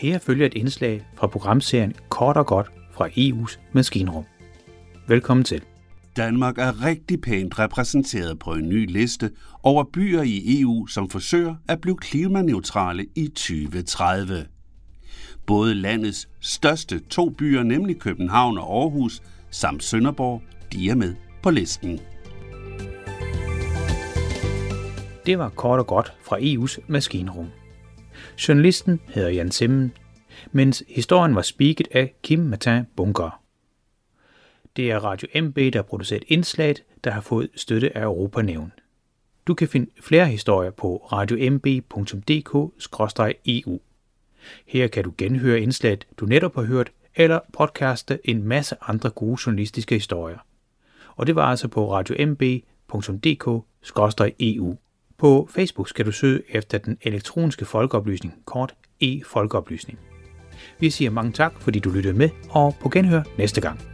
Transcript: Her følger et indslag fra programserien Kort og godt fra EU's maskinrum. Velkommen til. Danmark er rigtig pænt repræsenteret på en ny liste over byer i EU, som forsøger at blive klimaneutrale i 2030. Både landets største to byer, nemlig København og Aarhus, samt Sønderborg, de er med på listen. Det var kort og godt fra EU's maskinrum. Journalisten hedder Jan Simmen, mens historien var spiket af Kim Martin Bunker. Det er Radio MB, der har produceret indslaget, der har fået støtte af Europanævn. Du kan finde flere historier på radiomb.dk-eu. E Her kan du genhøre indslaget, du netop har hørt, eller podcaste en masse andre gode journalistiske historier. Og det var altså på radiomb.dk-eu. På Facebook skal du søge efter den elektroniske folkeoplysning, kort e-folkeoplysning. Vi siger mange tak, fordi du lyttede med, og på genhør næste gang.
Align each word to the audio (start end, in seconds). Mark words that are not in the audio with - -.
Her 0.00 0.18
følger 0.18 0.46
et 0.46 0.54
indslag 0.54 1.06
fra 1.14 1.26
programserien 1.26 1.94
Kort 2.08 2.36
og 2.36 2.46
godt 2.46 2.70
fra 2.92 3.08
EU's 3.08 3.58
maskinrum. 3.72 4.24
Velkommen 5.08 5.44
til. 5.44 5.62
Danmark 6.16 6.58
er 6.58 6.84
rigtig 6.84 7.20
pænt 7.20 7.58
repræsenteret 7.58 8.38
på 8.38 8.52
en 8.52 8.68
ny 8.68 8.90
liste 8.90 9.30
over 9.62 9.84
byer 9.92 10.22
i 10.22 10.60
EU, 10.60 10.86
som 10.86 11.10
forsøger 11.10 11.54
at 11.68 11.80
blive 11.80 11.96
klimaneutrale 11.96 13.06
i 13.16 13.28
2030. 13.28 14.46
Både 15.46 15.74
landets 15.74 16.28
største 16.40 16.98
to 16.98 17.30
byer, 17.30 17.62
nemlig 17.62 17.98
København 17.98 18.58
og 18.58 18.82
Aarhus, 18.82 19.22
samt 19.50 19.84
Sønderborg, 19.84 20.42
de 20.72 20.90
er 20.90 20.94
med 20.94 21.14
på 21.42 21.50
listen. 21.50 22.00
Det 25.26 25.38
var 25.38 25.48
kort 25.48 25.78
og 25.78 25.86
godt 25.86 26.12
fra 26.22 26.38
EU's 26.38 26.78
maskinrum. 26.88 27.46
Journalisten 28.48 29.00
hedder 29.08 29.30
Jan 29.30 29.50
Simmen, 29.50 29.92
mens 30.52 30.84
historien 30.88 31.34
var 31.34 31.42
spiket 31.42 31.88
af 31.90 32.14
Kim 32.22 32.38
Martin 32.38 32.84
Bunker. 32.96 33.40
Det 34.76 34.90
er 34.90 34.98
Radio 34.98 35.42
MB, 35.42 35.56
der 35.56 35.76
har 35.76 35.82
produceret 35.82 36.24
indslaget, 36.28 36.82
der 37.04 37.10
har 37.10 37.20
fået 37.20 37.48
støtte 37.54 37.96
af 37.96 38.02
Europanævn. 38.02 38.72
Du 39.46 39.54
kan 39.54 39.68
finde 39.68 39.90
flere 40.00 40.26
historier 40.26 40.70
på 40.70 41.08
radiomb.dk-eu. 41.12 43.74
E 43.74 43.78
Her 44.66 44.88
kan 44.88 45.04
du 45.04 45.12
genhøre 45.18 45.60
indslaget, 45.60 46.06
du 46.16 46.26
netop 46.26 46.54
har 46.54 46.62
hørt, 46.62 46.92
eller 47.16 47.40
podcaste 47.52 48.18
en 48.24 48.42
masse 48.42 48.76
andre 48.80 49.10
gode 49.10 49.38
journalistiske 49.46 49.94
historier. 49.94 50.38
Og 51.16 51.26
det 51.26 51.34
var 51.34 51.44
altså 51.44 51.68
på 51.68 51.92
radiomb.dk-eu. 51.92 54.76
På 55.20 55.48
Facebook 55.50 55.88
skal 55.88 56.06
du 56.06 56.12
søge 56.12 56.42
efter 56.48 56.78
den 56.78 56.98
elektroniske 57.02 57.64
folkeoplysning, 57.64 58.34
kort 58.44 58.74
e-folkeoplysning. 59.00 59.98
Vi 60.78 60.90
siger 60.90 61.10
mange 61.10 61.32
tak, 61.32 61.52
fordi 61.60 61.78
du 61.78 61.90
lyttede 61.90 62.14
med, 62.14 62.28
og 62.50 62.76
på 62.80 62.88
genhør 62.88 63.22
næste 63.38 63.60
gang. 63.60 63.89